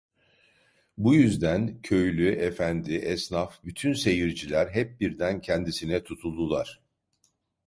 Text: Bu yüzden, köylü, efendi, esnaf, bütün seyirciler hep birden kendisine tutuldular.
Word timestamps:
Bu 0.97 1.13
yüzden, 1.15 1.81
köylü, 1.81 2.29
efendi, 2.29 2.95
esnaf, 2.95 3.63
bütün 3.63 3.93
seyirciler 3.93 4.67
hep 4.67 4.99
birden 5.01 5.41
kendisine 5.41 6.03
tutuldular. 6.03 6.81